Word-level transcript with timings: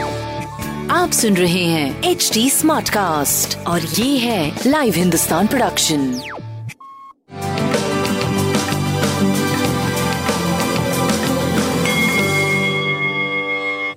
आप 0.91 1.11
सुन 1.11 1.37
रहे 1.37 1.65
हैं 1.65 2.03
एच 2.03 2.31
डी 2.35 2.51
स्मार्ट 2.51 2.89
कास्ट 2.89 3.67
और 3.67 3.81
ये 3.81 4.19
है 4.19 4.61
लाइव 4.67 4.93
हिंदुस्तान 4.97 5.47
प्रोडक्शन 5.47 6.01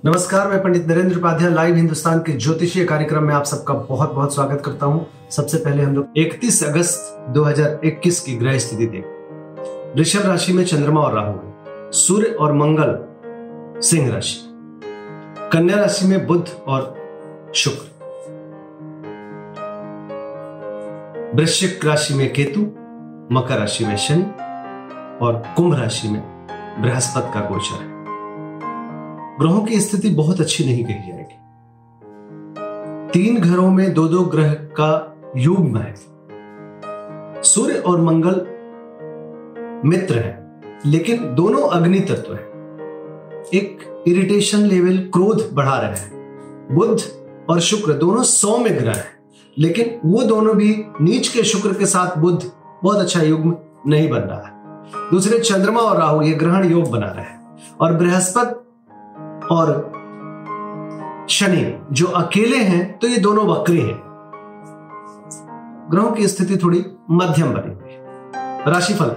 नमस्कार 0.04 0.48
मैं 0.48 0.62
पंडित 0.62 0.86
नरेंद्र 0.86 1.16
उपाध्याय 1.16 1.50
लाइव 1.50 1.74
हिंदुस्तान 1.74 2.18
के 2.18 2.32
ज्योतिषीय 2.32 2.84
कार्यक्रम 2.84 3.22
में 3.22 3.34
आप 3.34 3.44
सबका 3.44 3.74
बहुत 3.74 4.12
बहुत 4.12 4.34
स्वागत 4.34 4.62
करता 4.66 4.86
हूँ। 4.86 5.06
सबसे 5.30 5.58
पहले 5.58 5.82
हम 5.82 5.94
लोग 5.94 6.06
31 6.18 6.62
अगस्त 6.64 7.26
2021 7.34 8.20
की 8.20 8.36
ग्रह 8.36 8.58
स्थिति 8.58 8.86
देखें। 8.86 9.94
वृषभ 9.96 10.26
राशि 10.26 10.52
में 10.52 10.64
चंद्रमा 10.64 11.00
और 11.00 11.14
राहु 11.14 11.32
है। 11.32 11.56
सूर्य 11.92 12.26
और 12.26 12.52
मंगल 12.52 13.15
सिंह 13.80 14.14
राशि। 14.14 14.40
कन्या 15.52 15.76
राशि 15.76 16.06
में 16.06 16.26
बुध 16.26 16.50
और 16.66 16.96
शुक्र। 17.54 17.96
वृश्चिक 21.34 21.84
राशि 21.84 22.14
में 22.14 22.32
केतु, 22.32 22.60
मकर 23.34 23.58
राशि 23.58 23.84
में 23.84 23.96
शनि 23.96 24.22
और 25.24 25.42
कुंभ 25.56 25.74
राशि 25.74 26.08
में 26.08 26.46
बृहस्पति 26.82 27.32
का 27.34 27.40
गोचर 27.40 27.74
है। 27.74 27.96
ग्रहों 29.38 29.64
की 29.64 29.80
स्थिति 29.80 30.10
बहुत 30.10 30.40
अच्छी 30.40 30.64
नहीं 30.64 30.84
कही 30.84 31.12
जाएगी। 31.12 31.38
तीन 33.12 33.40
घरों 33.40 33.70
में 33.70 33.94
दो 33.94 34.08
दो 34.08 34.24
ग्रह 34.24 34.54
का 34.54 35.16
युग्म 35.36 35.78
है 35.78 35.94
सूर्य 37.42 37.74
और 37.74 38.00
मंगल 38.00 38.46
मित्र 39.88 40.18
हैं, 40.18 40.62
लेकिन 40.86 41.34
दोनों 41.34 41.68
अग्नि 41.68 42.00
तत्व 42.00 42.34
हैं। 42.34 42.55
एक 43.54 44.04
इरिटेशन 44.08 44.58
लेवल 44.58 44.96
क्रोध 44.98 45.50
बढ़ा 45.52 45.78
रहे 45.78 45.90
हैं। 45.90 46.10
बुद्ध 46.72 47.02
और 47.50 47.60
शुक्र 47.60 47.92
दोनों 47.92 48.22
सौ 48.22 48.58
में 48.58 48.78
ग्रह 48.78 48.92
हैं। 48.92 49.16
लेकिन 49.58 50.00
वो 50.04 50.22
दोनों 50.22 50.56
भी 50.56 50.84
नीच 51.00 51.28
के 51.28 51.42
शुक्र 51.42 51.78
के 51.78 51.86
साथ 51.86 52.18
बुद्ध 52.18 52.50
बहुत 52.84 52.96
अच्छा 52.96 53.22
युग्म 53.22 53.56
नहीं 53.86 54.08
बन 54.08 54.18
रहा 54.18 54.40
है। 54.40 54.52
दूसरे 55.10 55.38
चंद्रमा 55.38 55.80
और 55.80 55.96
राहु 55.98 56.22
ये 56.22 56.32
ग्रहण 56.32 56.70
योग 56.70 56.90
बना 56.90 57.06
रहे 57.06 57.24
हैं। 57.24 57.58
और 57.80 57.92
बृहस्पति 57.92 58.62
और 59.54 59.92
शनि 61.30 61.80
जो 61.92 62.06
अकेले 62.06 62.58
हैं 62.58 62.98
तो 62.98 63.08
ये 63.08 63.18
दोनों 63.18 63.46
वक्री 63.46 63.80
हैं। 63.80 64.02
ग्रहों 65.90 66.10
की 66.10 66.28
स्थिति 66.28 66.56
थोड़ी 66.56 66.86
मध्यम 67.10 67.48
बनी 67.48 67.74
हुई 67.74 67.92
राशिफल। 68.72 69.16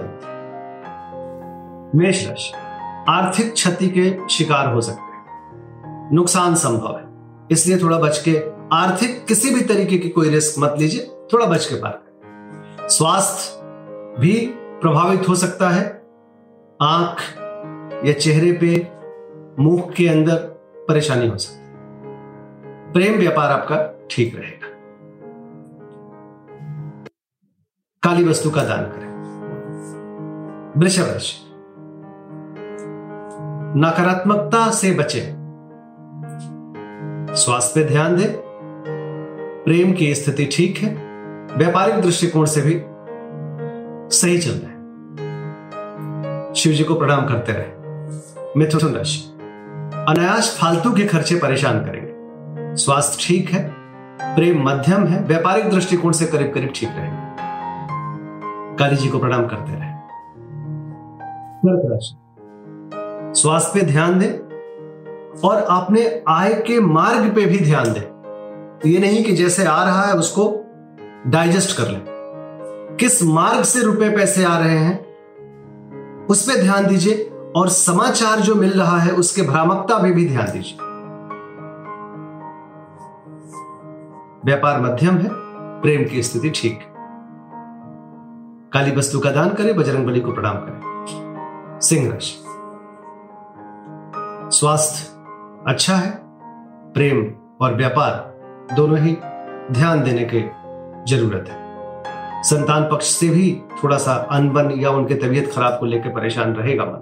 मेष 1.98 2.28
राशि। 2.28 2.59
आर्थिक 3.10 3.52
क्षति 3.52 3.88
के 3.88 4.28
शिकार 4.28 4.74
हो 4.74 4.80
सकते 4.80 5.00
हैं। 5.00 5.20
नुकसान 6.12 6.54
संभव 6.54 6.98
है। 6.98 7.10
इसलिए 7.50 7.78
थोड़ा 7.78 7.98
बच 7.98 8.22
के 8.28 8.42
आर्थिक 8.72 9.24
किसी 9.26 9.54
भी 9.54 9.60
तरीके 9.60 9.98
की 9.98 10.08
कोई 10.08 10.28
रिस्क 10.28 10.58
मत 10.58 10.74
लीजिए, 10.78 11.04
थोड़ा 11.32 11.46
बच 11.46 11.66
के 11.66 11.74
पार 11.74 11.92
करें 11.92 12.88
स्वास्थ्य 12.88 13.60
भी 14.20 14.54
प्रभावित 14.54 15.28
हो 15.28 15.34
सकता 15.34 15.68
है। 15.68 16.06
आँख 16.82 17.16
या 18.06 18.12
चेहरे 18.12 18.52
पे 18.52 18.92
मुँह 19.62 19.82
के 19.82 20.08
अंदर 20.08 20.36
परेशानी 20.88 21.28
हो 21.28 21.38
सकती 21.38 21.58
है। 21.58 21.70
प्रेम 22.92 23.18
व्यापार 23.18 23.50
आपका 23.50 24.08
ठीक 24.10 24.36
रहेगा। 24.36 24.66
काली 28.02 28.24
वस्तु 28.24 28.50
का 28.50 28.64
दान 28.64 28.82
करें। 28.82 29.10
वृषभ 30.80 31.04
राशि। 31.04 31.49
नकारात्मकता 33.76 34.70
से 34.70 34.90
बचें। 34.90 35.40
स्वास्थ्य 37.30 37.80
पे 37.80 37.88
ध्यान 37.88 38.16
दें। 38.16 38.32
प्रेम 39.64 39.92
की 39.92 40.14
स्थिति 40.14 40.44
ठीक 40.44 40.78
है। 40.78 40.94
व्यापारिक 41.56 41.94
दृष्टिकोण 41.94 42.44
से 42.44 42.60
भी 42.60 42.82
सही 44.16 44.38
चल 44.38 44.50
रहा 44.50 44.70
है। 44.70 44.80
शिव 46.54 46.72
जी 46.72 46.84
को 46.84 46.94
प्रणाम 46.94 47.26
करते 47.26 47.52
रहे। 47.52 47.66
मिथुन 48.56 48.94
राशि। 48.94 49.38
अनायास 50.08 50.58
फालतू 50.60 50.92
के 50.92 51.04
खर्चे 51.04 51.34
परेशान 51.34 51.78
करेंगे। 51.78 52.10
स्वास्थ्य 52.76 53.24
ठीक 53.28 53.50
है। 53.50 53.74
प्रेम 54.36 54.68
मध्यम 54.68 55.06
है। 55.06 55.22
व्यापारिक 55.24 55.70
दृष्टिकोण 55.70 56.12
से 56.12 56.26
करीब 56.26 56.54
करीब 56.54 56.72
ठीक 56.74 56.88
रहेगा। 56.92 57.36
काली 58.76 58.96
जी 58.96 59.08
को 59.08 59.18
प्रणाम 59.18 59.46
करते 59.46 59.72
रहे। 59.72 59.90
राशि। 61.66 62.29
स्वास्थ्य 63.34 63.80
पे 63.80 63.86
ध्यान 63.86 64.18
दें 64.18 64.32
और 65.48 65.56
अपने 65.56 66.22
आय 66.28 66.54
के 66.54 66.80
मार्ग 66.80 67.34
पे 67.34 67.46
भी 67.46 67.58
ध्यान 67.58 67.84
दें। 67.84 68.02
तो 68.82 68.88
ये 68.88 68.98
नहीं 68.98 69.24
कि 69.24 69.32
जैसे 69.32 69.64
आ 69.64 69.84
रहा 69.84 70.02
है 70.02 70.14
उसको 70.14 70.66
डाइजेस्ट 71.26 71.76
कर 71.76 71.88
लें। 71.88 72.02
किस 73.00 73.22
मार्ग 73.22 73.62
से 73.62 73.82
रुपए 73.82 74.10
पैसे 74.10 74.44
आ 74.44 74.58
रहे 74.58 74.78
हैं, 74.78 75.10
उस 76.26 76.50
पर 76.50 76.62
ध्यान 76.62 76.86
दीजिए 76.86 77.30
और 77.56 77.68
समाचार 77.68 78.40
जो 78.40 78.54
मिल 78.54 78.70
रहा 78.70 78.98
है 78.98 79.12
उसके 79.12 79.42
भ्रामकता 79.42 80.02
पे 80.02 80.12
भी 80.12 80.28
ध्यान 80.28 80.46
दीजिए। 80.46 80.78
व्यापार 84.44 84.80
मध्यम 84.80 85.14
है, 85.14 85.28
प्रेम 85.82 86.04
की 86.04 86.22
स्थिति 86.22 86.50
ठीक। 86.50 86.80
काली 88.72 88.96
वस्तु 88.96 89.20
का 89.20 89.30
दान 89.30 89.48
करें 89.48 89.76
बजरंग 89.76 90.06
बली 90.06 90.20
को 90.20 90.32
प्रणाम 90.32 90.56
करें। 90.56 90.80
सिंह 91.80 92.12
राशि। 92.12 92.49
स्वास्थ्य 94.50 95.20
अच्छा 95.66 95.94
है, 95.94 96.20
प्रेम 96.92 97.34
और 97.60 97.74
व्यापार 97.74 98.38
दोनों 98.76 98.98
ही 98.98 99.18
ध्यान 99.70 100.02
देने 100.02 100.30
की 100.34 100.40
ज़रूरत 101.14 101.48
है। 101.48 101.56
संतान 102.42 102.82
पक्ष 102.82 103.04
से 103.04 103.28
भी 103.28 103.62
थोड़ा 103.84 103.96
सा 103.96 104.12
अनबन 104.14 104.70
या 104.70 104.90
उनके 104.90 105.14
तबीयत 105.14 105.52
खराब 105.52 105.80
को 105.80 105.86
लेकर 105.86 106.08
परेशान 106.08 106.54
रहेगा 106.54 106.84
मन। 106.84 107.00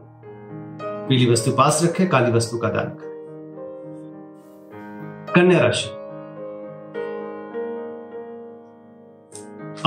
पीली 1.08 1.32
वस्तु 1.32 1.50
पास 1.50 1.80
रखें, 1.84 2.08
काली 2.08 2.32
वस्तु 2.32 2.58
का 2.58 2.68
दान 2.68 2.84
करें। 2.84 3.08
कन्या 5.34 5.60
राशि। 5.60 5.88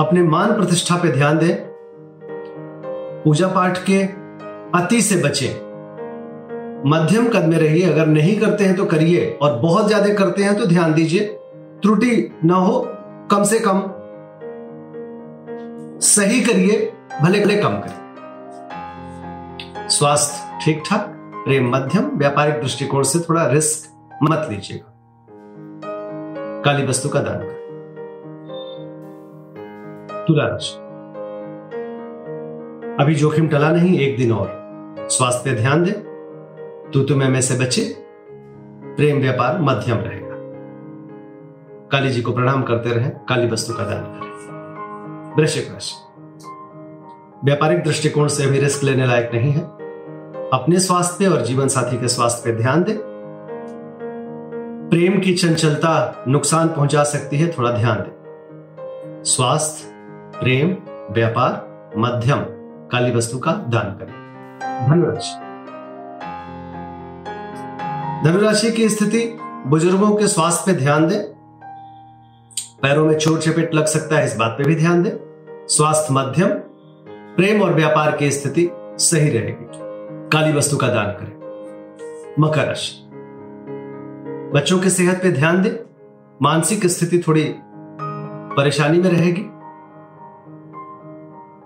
अपने 0.04 0.22
मान 0.22 0.56
प्रतिष्ठा 0.56 0.96
पे 0.96 1.12
ध्यान 1.12 1.38
दें। 1.38 1.56
पूजा 3.22 3.48
पाठ 3.48 3.78
के 3.78 4.02
अति 4.78 5.02
से 5.02 5.22
बचें। 5.28 5.71
मध्यम 6.86 7.28
कद 7.28 7.44
में 7.44 7.56
रहिए, 7.58 7.82
अगर 7.84 8.06
नहीं 8.06 8.38
करते 8.40 8.64
हैं 8.64 8.74
तो 8.76 8.84
करिए, 8.84 9.26
और 9.42 9.58
बहुत 9.60 9.86
ज़्यादा 9.86 10.14
करते 10.14 10.42
हैं 10.42 10.54
तो 10.58 10.66
ध्यान 10.66 10.94
दीजिए। 10.94 11.20
त्रुटि 11.82 12.30
ना 12.44 12.54
हो, 12.56 12.80
कम 13.30 13.44
से 13.44 13.58
कम 13.58 13.82
सही 16.02 16.40
करिए, 16.40 16.92
भले 17.22 17.40
भले 17.40 17.56
कम 17.56 17.76
करिए। 17.78 18.00
स्वास्थ्य 19.88 20.58
ठीक 20.64 20.82
ठाक 20.86 21.06
प्रेम 21.44 21.70
मध्यम 21.70 22.04
व्यापारिक 22.18 22.60
दृष्टिकोण 22.60 23.02
से 23.02 23.18
थोड़ा 23.20 23.46
रिस्क 23.46 24.18
मत 24.22 24.46
लीजिएगा। 24.50 24.90
काली 26.64 26.86
वस्तु 26.86 27.08
का 27.08 27.20
दान 27.20 27.38
करें 27.38 27.60
तुला 30.26 30.44
राशि 30.46 30.74
अभी 32.94 33.14
जोखिम 33.14 33.48
टला 33.48 33.70
नहीं, 33.72 33.98
एक 33.98 34.16
दिन 34.16 34.32
और। 34.32 35.06
स्वास्थ्य 35.10 35.50
पे 35.50 35.56
ध्यान 35.56 35.84
दे। 35.84 35.90
तू 36.94 37.02
तुम्हें 37.02 37.28
में 37.28 37.40
से 37.40 37.64
बचे। 37.64 37.96
प्रेम 38.96 39.20
व्यापार 39.20 39.60
मध्यम 39.60 39.96
रहेगा। 39.98 40.32
काली 41.88 42.10
जी 42.10 42.22
को 42.22 42.32
प्रणाम 42.32 42.62
करते 42.62 42.90
रहे, 42.90 43.08
काली 43.08 43.48
वस्तु 43.48 43.72
का 43.72 43.84
दान 43.84 44.02
करें। 44.02 44.22
वृश्चिक 45.36 45.68
राशि 45.72 45.94
व्यापारिक 47.44 47.84
दृष्टिकोण 47.84 48.28
से 48.28 48.44
अभी 48.44 48.58
रिस्क 48.58 48.84
लेने 48.84 49.06
लायक 49.06 49.30
नहीं 49.34 49.52
है। 49.52 49.60
अपने 50.52 50.78
स्वास्थ्य 50.78 51.26
और 51.26 51.42
जीवन 51.42 51.68
साथी 51.68 51.98
के 51.98 52.08
स्वास्थ्य 52.08 52.50
पे 52.50 52.56
ध्यान 52.56 52.82
दें। 52.82 52.98
प्रेम 54.90 55.20
की 55.20 55.34
चंचलता 55.34 56.24
नुकसान 56.28 56.68
पहुँचा 56.68 57.04
सकती 57.04 57.36
है, 57.36 57.52
थोड़ा 57.58 57.70
ध्यान 57.70 57.98
दें। 57.98 58.12
स्वास्थ्य, 59.24 59.92
प्रेम, 60.40 60.76
व्यापार 61.14 61.72
मध्यम, 61.96 62.38
काली 62.88 63.14
वस्तु 63.14 63.38
का 63.38 63.52
दान 63.52 63.98
करें। 63.98 64.22
धनुराशि 64.88 65.51
धनुराशि 68.24 68.70
की 68.70 68.88
स्थिति, 68.88 69.38
बुज़ुर्गों 69.66 70.16
के 70.16 70.28
स्वास्थ्य 70.28 70.72
पे 70.72 70.78
ध्यान 70.78 71.08
दें। 71.08 71.22
पैरों 72.82 73.06
में 73.06 73.18
चोट 73.18 73.38
चपेट 73.38 73.74
लग 73.74 73.86
सकता 73.86 74.16
है, 74.16 74.24
इस 74.24 74.36
बात 74.36 74.54
पे 74.58 74.64
भी 74.64 74.74
ध्यान 74.74 75.02
दें। 75.02 75.10
स्वास्थ्य 75.68 76.14
मध्यम, 76.14 76.48
प्रेम 77.36 77.62
और 77.62 77.74
व्यापार 77.74 78.16
की 78.16 78.30
स्थिति 78.30 78.70
सही 78.98 79.30
रहेगी। 79.30 79.66
काली 80.28 80.52
वस्तु 80.52 80.76
का 80.76 80.88
दान 80.88 81.06
करें। 81.06 81.36
मकर 82.40 82.66
राशि। 82.66 83.10
बच्चों 84.54 84.78
की 84.78 84.90
सेहत 84.90 85.22
पे 85.22 85.32
ध्यान 85.32 85.62
दें। 85.62 85.92
मानसिक 86.42 86.86
स्थिति 86.86 87.24
थोड़ी 87.28 87.54
परेशानी 88.56 89.00
में 89.00 89.10
रहेगी। 89.10 89.44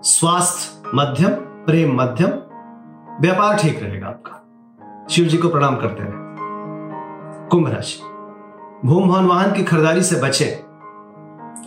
स्वास्थ्य 0.09 0.91
मध्यम, 0.95 1.29
प्रेम 1.39 2.01
मध्यम, 2.01 2.29
व्यापार 3.21 3.57
ठीक 3.57 3.83
रहेगा 3.83 4.07
आपका। 4.07 4.33
शिव 5.09 5.25
जी 5.25 5.37
को 5.37 5.49
प्रणाम 5.49 5.75
करते 5.75 6.03
रहे 6.03 6.26
कुंभ 7.51 7.67
राशि 7.69 7.99
भूम 8.85 9.07
भवन 9.09 9.25
वाहन 9.25 9.53
की 9.53 9.63
खरीदारी 9.63 10.01
से 10.03 10.15
बचे। 10.21 10.45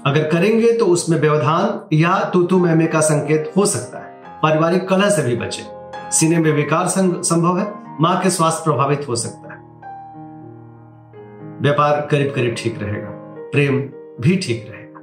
अगर 0.07 0.29
करेंगे 0.29 0.73
तो 0.73 0.87
उसमें 0.87 1.19
व्यवधान 1.21 1.81
या 1.93 2.19
तूतु 2.33 2.59
महमे 2.59 2.87
का 2.87 3.01
संकेत 3.01 3.53
हो 3.57 3.65
सकता 3.67 3.99
है। 3.99 4.41
पारिवारिक 4.43 4.89
कलह 4.89 5.11
से 5.11 5.23
भी 5.23 5.37
बचे। 5.37 5.63
सीने 6.11 6.39
में 6.39 6.53
विकार 6.53 6.87
संभव 6.89 7.59
है, 7.59 7.67
माँ 8.01 8.21
के 8.21 8.31
स्वास्थ्य 8.31 8.65
प्रभावित 8.65 9.09
हो 9.09 9.17
सकता 9.17 9.53
है। 9.53 9.59
व्यापार 11.63 12.07
करीब 12.11 12.33
करीब 12.35 12.55
ठीक 12.59 12.83
रहेगा, 12.83 13.09
प्रेम 13.53 13.81
भी 14.21 14.37
ठीक 14.37 14.67
रहेगा। 14.71 15.01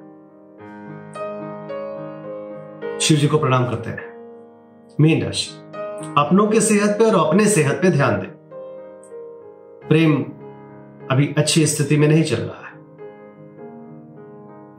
शिव 2.99 3.17
जी 3.17 3.27
को 3.27 3.37
प्रणाम 3.37 3.65
करते 3.65 3.89
हैं। 3.89 4.05
मीन 4.99 5.23
राशि, 5.23 5.49
अपनों 6.17 6.47
के 6.47 6.61
सेहत 6.61 6.89
पे 6.89 7.05
और 7.05 7.27
अपने 7.27 7.45
सेहत 7.47 7.79
पे 7.81 7.89
ध्यान 7.89 8.19
दें। 8.19 8.29
प्रेम 9.87 10.13
अभी 11.11 11.35
अच्छी 11.37 11.67
स्थिति 11.67 11.97
में 11.97 12.07
नहीं 12.07 12.23
चल 12.23 12.35
रहा 12.35 12.67
है। 12.67 12.73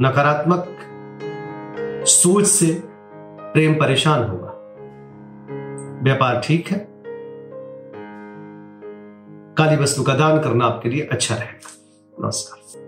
नकारात्मक 0.02 0.75
सोच 2.06 2.46
से 2.46 2.82
प्रेम 3.52 3.75
परेशान 3.75 4.28
होगा। 4.28 4.48
व्यापार 6.02 6.40
ठीक 6.44 6.69
है। 6.69 6.88
काली 9.54 9.76
वस्तु 9.76 10.02
का 10.02 10.14
दान 10.14 10.40
करना 10.40 10.64
आपके 10.64 10.88
लिए 10.88 11.08
अच्छा 11.12 11.34
रहेगा। 11.34 11.70
नमस्कार। 12.25 12.88